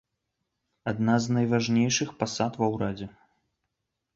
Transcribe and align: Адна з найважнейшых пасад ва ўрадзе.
Адна 0.91 1.17
з 1.25 1.35
найважнейшых 1.35 2.09
пасад 2.25 2.51
ва 2.63 2.67
ўрадзе. 2.77 3.07